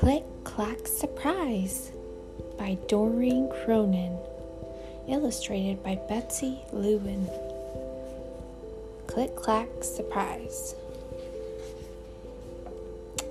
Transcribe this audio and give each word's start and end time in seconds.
Click 0.00 0.24
Clack 0.44 0.86
Surprise 0.86 1.92
by 2.58 2.78
Doreen 2.88 3.50
Cronin. 3.50 4.16
Illustrated 5.06 5.82
by 5.82 5.96
Betsy 6.08 6.58
Lewin. 6.72 7.28
Click 9.06 9.36
Clack 9.36 9.68
Surprise. 9.82 10.74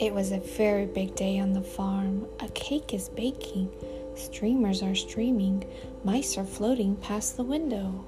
It 0.00 0.12
was 0.12 0.32
a 0.32 0.40
very 0.40 0.86
big 0.86 1.14
day 1.14 1.38
on 1.38 1.52
the 1.52 1.62
farm. 1.62 2.26
A 2.40 2.48
cake 2.48 2.92
is 2.92 3.10
baking, 3.10 3.70
streamers 4.16 4.82
are 4.82 4.96
streaming, 4.96 5.64
mice 6.02 6.36
are 6.36 6.44
floating 6.44 6.96
past 6.96 7.36
the 7.36 7.44
window. 7.44 8.04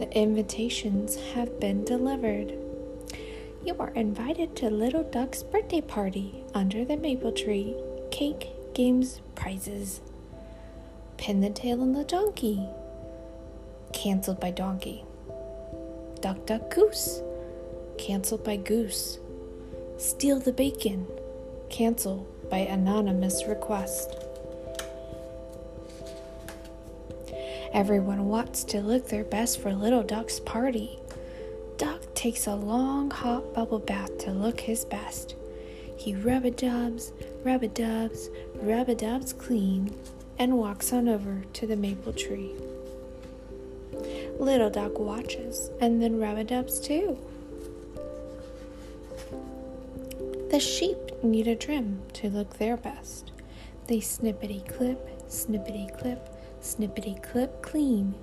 The 0.00 0.10
invitations 0.10 1.14
have 1.34 1.60
been 1.60 1.84
delivered. 1.84 2.65
You 3.66 3.74
are 3.80 3.90
invited 3.90 4.54
to 4.56 4.70
Little 4.70 5.02
Duck's 5.02 5.42
birthday 5.42 5.80
party 5.80 6.44
under 6.54 6.84
the 6.84 6.96
maple 6.96 7.32
tree. 7.32 7.74
Cake, 8.12 8.50
games, 8.74 9.20
prizes. 9.34 10.00
Pin 11.16 11.40
the 11.40 11.50
tail 11.50 11.82
on 11.82 11.90
the 11.90 12.04
donkey. 12.04 12.64
Cancelled 13.92 14.38
by 14.38 14.52
donkey. 14.52 15.04
Duck, 16.20 16.46
duck, 16.46 16.72
goose. 16.72 17.20
Cancelled 17.98 18.44
by 18.44 18.54
goose. 18.54 19.18
Steal 19.98 20.38
the 20.38 20.52
bacon. 20.52 21.04
Cancel 21.68 22.24
by 22.48 22.58
anonymous 22.58 23.46
request. 23.48 24.14
Everyone 27.72 28.28
wants 28.28 28.62
to 28.62 28.80
look 28.80 29.08
their 29.08 29.24
best 29.24 29.60
for 29.60 29.74
Little 29.74 30.04
Duck's 30.04 30.38
party. 30.38 31.00
Takes 32.26 32.48
a 32.48 32.56
long 32.56 33.08
hot 33.12 33.54
bubble 33.54 33.78
bath 33.78 34.18
to 34.18 34.32
look 34.32 34.58
his 34.58 34.84
best. 34.84 35.36
He 35.96 36.12
rub 36.12 36.44
a 36.44 36.50
dubs, 36.50 37.12
rub 37.44 37.62
a 37.62 37.68
dubs, 37.68 38.30
rub 38.56 38.88
a 38.88 38.96
dubs 38.96 39.32
clean, 39.32 39.96
and 40.36 40.58
walks 40.58 40.92
on 40.92 41.08
over 41.08 41.44
to 41.52 41.68
the 41.68 41.76
maple 41.76 42.12
tree. 42.12 42.50
Little 44.40 44.70
Duck 44.70 44.98
watches 44.98 45.70
and 45.80 46.02
then 46.02 46.18
rub 46.18 46.36
a 46.36 46.42
dubs 46.42 46.80
too. 46.80 47.16
The 50.50 50.58
sheep 50.58 50.98
need 51.22 51.46
a 51.46 51.54
trim 51.54 52.02
to 52.14 52.28
look 52.28 52.58
their 52.58 52.76
best. 52.76 53.30
They 53.86 53.98
snippety 53.98 54.68
clip, 54.76 55.28
snippety 55.28 55.96
clip, 55.96 56.28
snippety 56.60 57.22
clip 57.22 57.62
clean, 57.62 58.16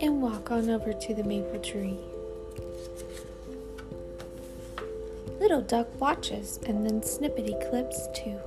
and 0.00 0.20
walk 0.20 0.50
on 0.50 0.68
over 0.68 0.92
to 0.92 1.14
the 1.14 1.22
maple 1.22 1.60
tree. 1.60 2.00
Little 5.46 5.62
Duck 5.62 6.00
watches 6.00 6.58
and 6.66 6.84
then 6.84 7.02
snippety 7.02 7.54
clips 7.70 8.08
too. 8.12 8.40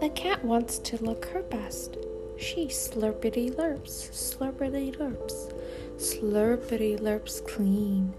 The 0.00 0.08
cat 0.14 0.42
wants 0.42 0.78
to 0.78 1.04
look 1.04 1.26
her 1.26 1.42
best. 1.42 1.98
She 2.38 2.68
slurpity 2.68 3.54
lurps, 3.54 4.08
slurpity 4.10 4.96
lurps, 4.96 5.52
slurpity 5.98 6.98
lurps 6.98 7.46
clean, 7.46 8.14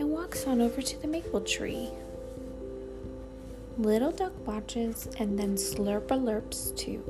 and 0.00 0.10
walks 0.10 0.44
on 0.48 0.60
over 0.60 0.82
to 0.82 1.00
the 1.00 1.06
maple 1.06 1.42
tree. 1.42 1.90
Little 3.78 4.10
Duck 4.10 4.32
watches 4.44 5.06
and 5.20 5.38
then 5.38 5.54
slurp-a-lurps 5.54 6.72
too. 6.72 7.04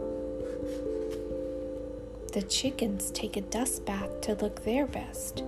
The 2.35 2.43
chickens 2.43 3.11
take 3.11 3.39
a 3.39 3.41
dust 3.41 3.87
bath 3.87 4.21
to 4.21 4.35
look 4.35 4.65
their 4.67 4.87
best. 4.87 5.43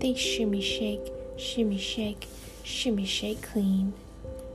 They 0.00 0.12
shimmy 0.12 0.60
shake, 0.60 1.10
shimmy 1.36 1.78
shake, 1.78 2.28
shimmy 2.62 3.04
shake 3.04 3.42
clean, 3.42 3.92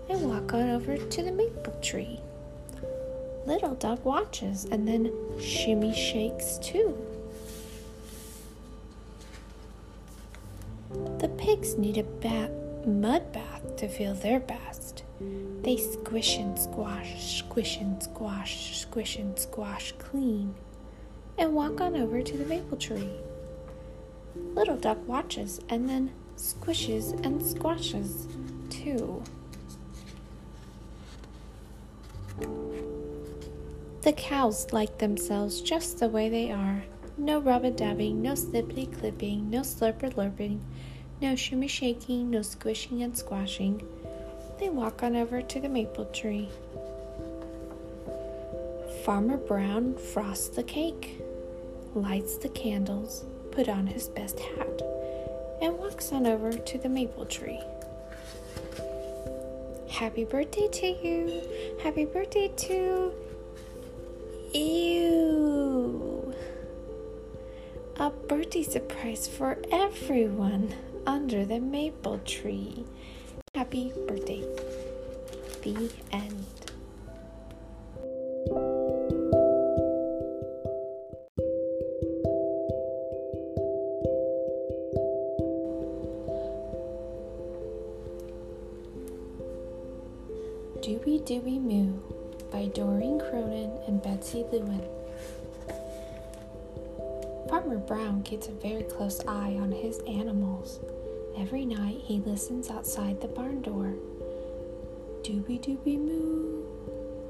and 0.09 0.21
walk 0.29 0.53
on 0.53 0.69
over 0.69 0.97
to 0.97 1.23
the 1.23 1.31
maple 1.31 1.73
tree. 1.81 2.19
Little 3.45 3.75
Duck 3.75 4.03
watches 4.05 4.65
and 4.65 4.87
then 4.87 5.11
shimmy 5.39 5.93
shakes 5.95 6.57
too. 6.57 6.97
The 11.19 11.29
pigs 11.29 11.77
need 11.77 11.97
a 11.97 12.03
bat, 12.03 12.51
mud 12.85 13.31
bath 13.31 13.75
to 13.77 13.87
feel 13.87 14.13
their 14.13 14.39
best. 14.39 15.03
They 15.63 15.77
squish 15.77 16.37
and 16.37 16.57
squash, 16.57 17.37
squish 17.39 17.77
and 17.77 18.01
squash, 18.01 18.79
squish 18.79 19.17
and 19.17 19.37
squash 19.37 19.93
clean, 19.97 20.55
and 21.37 21.53
walk 21.53 21.81
on 21.81 21.95
over 21.95 22.21
to 22.21 22.37
the 22.37 22.45
maple 22.45 22.77
tree. 22.77 23.09
Little 24.35 24.77
Duck 24.77 24.97
watches 25.07 25.59
and 25.69 25.89
then 25.89 26.11
squishes 26.37 27.13
and 27.25 27.45
squashes 27.45 28.27
too. 28.69 29.21
The 34.03 34.13
cows 34.13 34.71
like 34.71 34.99
themselves 34.99 35.59
just 35.59 35.99
the 35.99 36.07
way 36.07 36.29
they 36.29 36.51
are. 36.51 36.83
No 37.17 37.39
rubber 37.39 37.71
dabbing, 37.71 38.21
no 38.21 38.35
slippity 38.35 38.85
clipping, 38.85 39.49
no 39.49 39.61
slurper 39.61 40.13
lurping, 40.13 40.59
no 41.21 41.35
shimmy 41.35 41.67
shaking, 41.67 42.29
no 42.29 42.41
squishing 42.43 43.01
and 43.01 43.17
squashing. 43.17 43.85
They 44.59 44.69
walk 44.69 45.03
on 45.03 45.15
over 45.15 45.41
to 45.41 45.59
the 45.59 45.67
maple 45.67 46.05
tree. 46.05 46.49
Farmer 49.03 49.37
Brown 49.37 49.95
frosts 49.95 50.49
the 50.49 50.63
cake, 50.63 51.21
lights 51.95 52.37
the 52.37 52.49
candles, 52.49 53.25
put 53.51 53.67
on 53.67 53.87
his 53.87 54.09
best 54.09 54.39
hat, 54.39 54.81
and 55.61 55.77
walks 55.77 56.11
on 56.11 56.25
over 56.25 56.53
to 56.53 56.77
the 56.77 56.89
maple 56.89 57.25
tree. 57.25 57.61
Happy 59.89 60.23
birthday 60.25 60.67
to 60.67 60.87
you! 60.87 61.41
Happy 61.81 62.05
birthday 62.05 62.49
to 62.55 63.13
you! 64.53 66.33
A 67.99 68.09
birthday 68.11 68.63
surprise 68.63 69.27
for 69.27 69.57
everyone 69.71 70.75
under 71.07 71.45
the 71.45 71.59
maple 71.59 72.19
tree. 72.19 72.85
Happy 73.55 73.91
birthday. 74.07 74.43
The 75.63 75.89
Moo 91.59 91.93
by 92.51 92.67
Doreen 92.67 93.19
Cronin 93.19 93.71
and 93.87 94.01
Betsy 94.01 94.45
Lewin. 94.51 94.81
Farmer 97.49 97.77
Brown 97.77 98.23
keeps 98.23 98.47
a 98.47 98.51
very 98.51 98.83
close 98.83 99.19
eye 99.27 99.57
on 99.59 99.71
his 99.71 99.99
animals. 100.07 100.79
Every 101.37 101.65
night 101.65 102.01
he 102.03 102.19
listens 102.19 102.69
outside 102.69 103.21
the 103.21 103.27
barn 103.27 103.61
door. 103.61 103.93
Dooby 105.23 105.59
dooby 105.59 105.97
moo, 105.97 106.63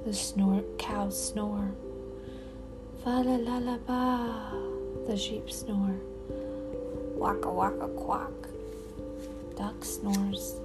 the 0.05 0.13
snort 0.13 0.77
cows 0.77 1.29
snore. 1.29 1.71
Fa 3.03 3.21
la 3.25 3.35
la 3.35 3.57
la 3.57 3.77
ba, 3.77 4.51
the 5.07 5.17
sheep 5.17 5.49
snore. 5.51 5.95
Waka 7.15 7.49
waka 7.49 7.87
quack, 7.89 8.31
duck 9.55 9.83
snores. 9.83 10.59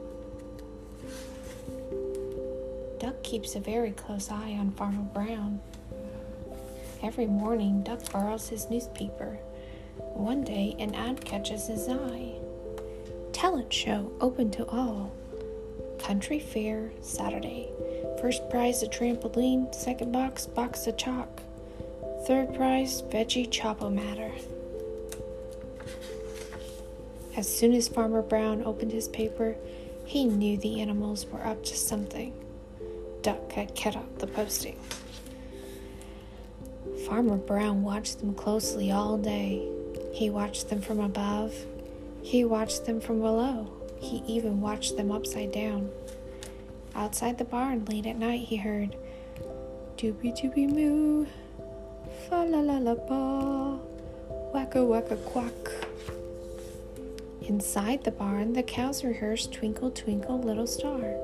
Duck 3.02 3.20
keeps 3.24 3.56
a 3.56 3.60
very 3.60 3.90
close 3.90 4.30
eye 4.30 4.56
on 4.60 4.70
Farmer 4.70 5.02
Brown. 5.02 5.60
Every 7.02 7.26
morning, 7.26 7.82
Duck 7.82 8.12
borrows 8.12 8.48
his 8.48 8.70
newspaper. 8.70 9.40
One 9.96 10.44
day, 10.44 10.76
an 10.78 10.94
ad 10.94 11.24
catches 11.24 11.66
his 11.66 11.88
eye. 11.88 12.34
Talent 13.32 13.72
show 13.72 14.12
open 14.20 14.52
to 14.52 14.64
all. 14.68 15.12
Country 15.98 16.38
fair 16.38 16.92
Saturday. 17.00 17.70
First 18.20 18.48
prize 18.48 18.84
a 18.84 18.86
trampoline, 18.86 19.74
second 19.74 20.12
box 20.12 20.46
box 20.46 20.86
of 20.86 20.96
chalk. 20.96 21.42
Third 22.28 22.54
prize 22.54 23.02
veggie 23.02 23.50
chop-o-matic. 23.50 24.44
As 27.36 27.52
soon 27.52 27.72
as 27.72 27.88
Farmer 27.88 28.22
Brown 28.22 28.62
opened 28.64 28.92
his 28.92 29.08
paper, 29.08 29.56
he 30.04 30.24
knew 30.24 30.56
the 30.56 30.80
animals 30.80 31.26
were 31.26 31.44
up 31.44 31.64
to 31.64 31.76
something. 31.76 32.32
Duck 33.22 33.52
had 33.52 33.76
cut 33.76 33.94
out 33.96 34.18
the 34.18 34.26
posting. 34.26 34.76
Farmer 37.06 37.36
Brown 37.36 37.84
watched 37.84 38.18
them 38.18 38.34
closely 38.34 38.90
all 38.90 39.16
day. 39.16 39.66
He 40.12 40.28
watched 40.28 40.68
them 40.68 40.80
from 40.80 40.98
above. 40.98 41.54
He 42.22 42.44
watched 42.44 42.84
them 42.84 43.00
from 43.00 43.20
below. 43.20 43.72
He 44.00 44.24
even 44.26 44.60
watched 44.60 44.96
them 44.96 45.12
upside 45.12 45.52
down. 45.52 45.90
Outside 46.94 47.38
the 47.38 47.44
barn 47.44 47.84
late 47.84 48.06
at 48.06 48.18
night, 48.18 48.48
he 48.48 48.56
heard 48.56 48.96
dooby 49.96 50.36
dooby 50.36 50.68
moo, 50.68 51.26
fa 52.28 52.44
la 52.44 52.58
la 52.58 52.78
la 52.78 52.94
ba, 52.94 53.78
wacka 54.52 54.84
wacka 54.84 55.16
quack. 55.24 55.88
Inside 57.42 58.04
the 58.04 58.10
barn, 58.10 58.52
the 58.52 58.62
cows 58.62 59.04
rehearsed 59.04 59.52
Twinkle, 59.52 59.90
Twinkle, 59.90 60.40
Little 60.40 60.66
Star. 60.66 61.16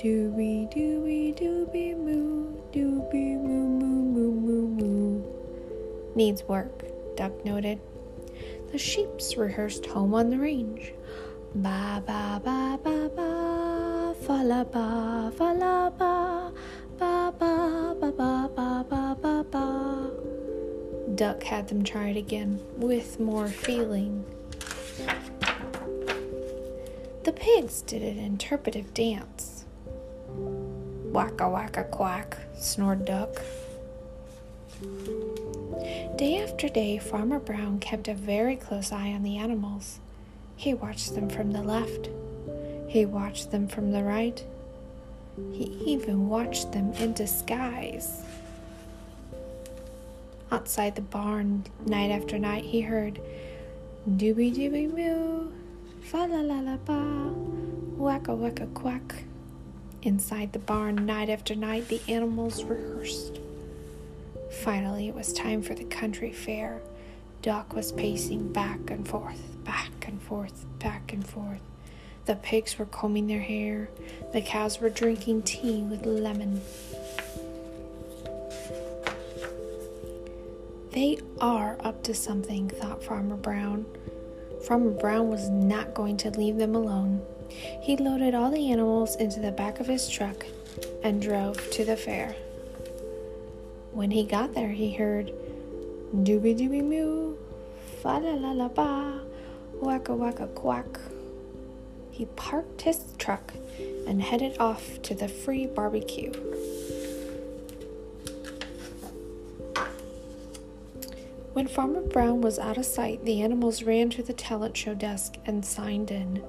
Dooby, 0.00 0.66
dooby, 0.72 1.36
dooby, 1.36 1.94
moo, 1.94 2.54
dooby, 2.72 3.36
moo, 3.36 3.68
moo, 3.68 4.02
moo, 4.02 4.32
moo, 4.32 4.68
moo. 4.68 5.22
Needs 6.14 6.42
work, 6.44 6.84
Duck 7.16 7.44
noted. 7.44 7.78
The 8.72 8.78
sheeps 8.78 9.36
rehearsed 9.36 9.84
Home 9.84 10.14
on 10.14 10.30
the 10.30 10.38
Range. 10.38 10.94
Ba, 11.54 12.02
ba, 12.06 12.40
ba, 12.42 12.78
ba, 12.82 13.10
ba, 13.14 14.14
fa 14.22 14.42
la 14.42 14.64
ba, 14.64 15.30
fa 15.36 15.52
la 15.52 15.90
ba, 15.90 16.50
ba, 16.98 17.34
ba, 17.38 17.94
ba, 18.00 18.10
ba, 18.10 18.50
ba, 18.56 18.86
ba, 18.88 19.16
ba, 19.20 19.44
ba. 19.50 20.10
Duck 21.14 21.42
had 21.42 21.68
them 21.68 21.84
try 21.84 22.08
it 22.08 22.16
again 22.16 22.58
with 22.78 23.20
more 23.20 23.48
feeling. 23.48 24.24
The 27.24 27.32
pigs 27.32 27.82
did 27.82 28.00
an 28.00 28.18
interpretive 28.18 28.94
dance. 28.94 29.49
Wacka 31.12 31.50
wacka 31.50 31.90
quack, 31.90 32.38
snored 32.56 33.04
Duck. 33.04 33.42
Day 36.16 36.40
after 36.40 36.68
day, 36.68 36.98
Farmer 36.98 37.40
Brown 37.40 37.80
kept 37.80 38.06
a 38.06 38.14
very 38.14 38.54
close 38.54 38.92
eye 38.92 39.08
on 39.08 39.24
the 39.24 39.36
animals. 39.36 39.98
He 40.54 40.72
watched 40.72 41.16
them 41.16 41.28
from 41.28 41.50
the 41.50 41.62
left. 41.62 42.10
He 42.86 43.06
watched 43.06 43.50
them 43.50 43.66
from 43.66 43.90
the 43.90 44.04
right. 44.04 44.44
He 45.52 45.64
even 45.84 46.28
watched 46.28 46.70
them 46.70 46.92
in 46.92 47.12
disguise. 47.12 48.22
Outside 50.52 50.94
the 50.94 51.02
barn, 51.02 51.64
night 51.86 52.10
after 52.12 52.38
night, 52.38 52.64
he 52.64 52.82
heard 52.82 53.20
dooby 54.08 54.54
dooby 54.54 54.86
moo, 54.92 55.50
fa 56.02 56.28
la 56.28 56.40
la 56.40 56.60
la 56.60 56.76
ba, 56.76 57.34
wacka 57.98 58.36
wacka 58.36 58.72
quack. 58.74 59.24
Inside 60.02 60.54
the 60.54 60.58
barn, 60.58 61.04
night 61.04 61.28
after 61.28 61.54
night, 61.54 61.88
the 61.88 62.00
animals 62.08 62.64
rehearsed. 62.64 63.38
Finally, 64.62 65.08
it 65.08 65.14
was 65.14 65.32
time 65.32 65.60
for 65.62 65.74
the 65.74 65.84
country 65.84 66.32
fair. 66.32 66.80
Duck 67.42 67.74
was 67.74 67.92
pacing 67.92 68.52
back 68.52 68.90
and 68.90 69.06
forth, 69.06 69.40
back 69.64 69.90
and 70.06 70.20
forth, 70.22 70.64
back 70.78 71.12
and 71.12 71.26
forth. 71.26 71.60
The 72.24 72.36
pigs 72.36 72.78
were 72.78 72.86
combing 72.86 73.26
their 73.26 73.40
hair. 73.40 73.90
The 74.32 74.40
cows 74.40 74.80
were 74.80 74.90
drinking 74.90 75.42
tea 75.42 75.82
with 75.82 76.06
lemon. 76.06 76.62
They 80.92 81.18
are 81.40 81.76
up 81.80 82.02
to 82.04 82.14
something, 82.14 82.70
thought 82.70 83.04
Farmer 83.04 83.36
Brown. 83.36 83.84
Farmer 84.66 84.90
Brown 84.90 85.28
was 85.28 85.48
not 85.48 85.94
going 85.94 86.16
to 86.18 86.30
leave 86.30 86.56
them 86.56 86.74
alone. 86.74 87.22
He 87.50 87.96
loaded 87.96 88.34
all 88.34 88.50
the 88.50 88.70
animals 88.70 89.16
into 89.16 89.40
the 89.40 89.52
back 89.52 89.80
of 89.80 89.86
his 89.86 90.08
truck 90.08 90.46
and 91.02 91.20
drove 91.20 91.70
to 91.72 91.84
the 91.84 91.96
fair. 91.96 92.34
When 93.92 94.10
he 94.10 94.24
got 94.24 94.54
there, 94.54 94.70
he 94.70 94.94
heard 94.94 95.32
dooby 96.14 96.56
dooby 96.56 96.82
moo, 96.82 97.36
fa 98.02 98.20
la 98.22 98.34
la 98.34 98.52
la 98.52 98.68
ba, 98.68 99.20
wacka 99.82 100.16
wacka 100.16 100.54
quack. 100.54 101.00
He 102.10 102.26
parked 102.26 102.82
his 102.82 103.00
truck 103.18 103.54
and 104.06 104.22
headed 104.22 104.58
off 104.58 105.00
to 105.02 105.14
the 105.14 105.28
free 105.28 105.66
barbecue. 105.66 106.32
When 111.52 111.66
Farmer 111.66 112.00
Brown 112.00 112.42
was 112.42 112.58
out 112.58 112.78
of 112.78 112.86
sight, 112.86 113.24
the 113.24 113.42
animals 113.42 113.82
ran 113.82 114.08
to 114.10 114.22
the 114.22 114.32
talent 114.32 114.76
show 114.76 114.94
desk 114.94 115.34
and 115.44 115.64
signed 115.64 116.10
in 116.10 116.42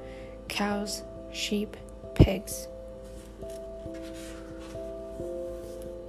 cows, 0.52 1.04
sheep, 1.32 1.78
pigs. 2.14 2.68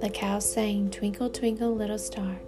The 0.01 0.09
cows 0.09 0.53
sang 0.53 0.89
Twinkle, 0.91 1.29
Twinkle, 1.29 1.73
Little 1.73 1.97
Star. 1.97 2.41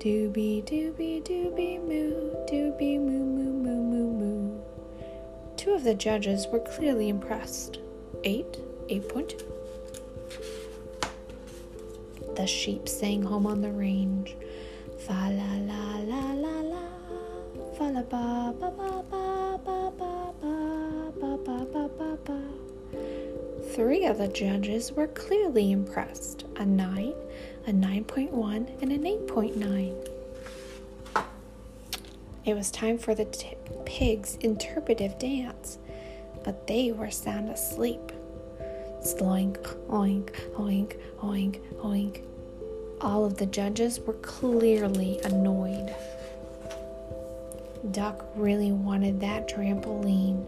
Dooby, 0.00 0.64
dooby, 0.64 1.22
dooby, 1.22 1.80
moo, 1.80 2.34
dooby, 2.50 2.98
moo, 2.98 3.24
moo, 3.24 3.52
moo, 3.52 3.82
moo, 3.82 4.10
moo. 4.12 4.60
Two 5.56 5.72
of 5.74 5.84
the 5.84 5.94
judges 5.94 6.48
were 6.48 6.58
clearly 6.58 7.08
impressed. 7.08 7.78
Eight, 8.24 8.58
8.2. 8.88 9.44
The 12.34 12.46
sheep 12.46 12.88
sang 12.88 13.22
home 13.22 13.46
on 13.46 13.60
the 13.60 13.70
range. 13.70 14.36
Fa 14.98 15.30
la 15.30 15.54
la 15.70 15.98
la 15.98 16.32
la 16.32 16.60
la, 16.62 16.82
fa 17.76 17.84
la 17.84 18.02
ba 18.02 18.52
ba 18.58 18.70
ba 18.70 18.97
ba 21.48 21.64
ba 21.72 21.88
ba 21.96 22.18
ba. 22.26 22.42
Three 23.72 24.04
of 24.04 24.18
the 24.18 24.28
judges 24.28 24.92
were 24.92 25.06
clearly 25.06 25.72
impressed 25.72 26.44
a 26.56 26.66
9, 26.66 27.14
a 27.66 27.70
9.1, 27.70 28.82
and 28.82 28.92
an 28.92 29.04
8.9. 29.04 30.08
It 32.44 32.54
was 32.54 32.70
time 32.70 32.98
for 32.98 33.14
the 33.14 33.24
t- 33.24 33.56
pigs' 33.86 34.36
interpretive 34.42 35.18
dance, 35.18 35.78
but 36.44 36.66
they 36.66 36.92
were 36.92 37.10
sound 37.10 37.48
asleep. 37.48 38.12
Sloink, 39.00 39.56
oink, 39.88 40.30
oink, 40.52 40.98
oink, 41.22 41.60
oink. 41.78 42.24
All 43.00 43.24
of 43.24 43.38
the 43.38 43.46
judges 43.46 44.00
were 44.00 44.20
clearly 44.20 45.18
annoyed. 45.24 45.94
Duck 47.90 48.26
really 48.36 48.72
wanted 48.72 49.20
that 49.20 49.48
trampoline. 49.48 50.44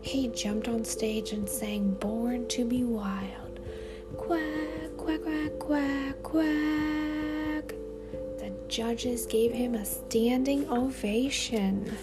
He 0.00 0.28
jumped 0.28 0.68
on 0.68 0.84
stage 0.84 1.32
and 1.32 1.48
sang 1.48 1.92
Born 1.94 2.48
to 2.48 2.64
be 2.64 2.84
Wild. 2.84 3.60
Quack, 4.16 4.96
quack, 4.96 5.22
quack, 5.22 5.58
quack, 5.58 6.22
quack. 6.22 7.74
The 8.38 8.52
judges 8.68 9.26
gave 9.26 9.52
him 9.52 9.74
a 9.74 9.84
standing 9.84 10.68
ovation. 10.68 11.96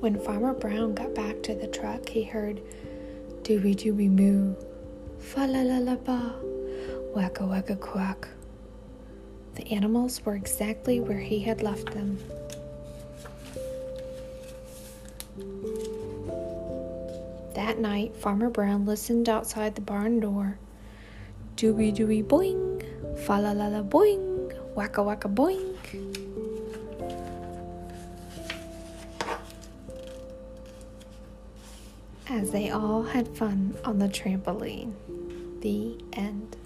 When 0.00 0.18
Farmer 0.18 0.52
Brown 0.52 0.94
got 0.94 1.14
back 1.14 1.42
to 1.44 1.54
the 1.54 1.68
truck, 1.68 2.08
he 2.08 2.24
heard 2.24 2.60
Dooby 3.42 3.76
Dooby 3.76 4.10
Moo, 4.10 4.54
Fa 5.18 5.46
la 5.46 5.62
la 5.62 5.78
la 5.78 5.94
ba, 5.96 6.34
Wacka 7.14 7.46
Wacka 7.48 7.78
Quack. 7.78 8.28
The 9.54 9.66
animals 9.72 10.24
were 10.24 10.34
exactly 10.34 11.00
where 11.00 11.20
he 11.20 11.40
had 11.40 11.62
left 11.62 11.92
them. 11.92 12.18
That 17.54 17.78
night, 17.78 18.16
Farmer 18.16 18.50
Brown 18.50 18.86
listened 18.86 19.28
outside 19.28 19.74
the 19.74 19.80
barn 19.80 20.20
door. 20.20 20.58
Dooby 21.56 21.94
dooby 21.94 22.24
boing, 22.24 22.82
fa 23.26 23.34
la 23.34 23.52
la 23.52 23.68
la 23.68 23.82
boing, 23.82 24.52
wacka 24.74 25.04
wacka 25.04 25.32
boing. 25.32 25.76
As 32.28 32.50
they 32.50 32.70
all 32.70 33.02
had 33.02 33.28
fun 33.36 33.76
on 33.84 33.98
the 33.98 34.08
trampoline. 34.08 34.94
The 35.60 35.98
end. 36.14 36.56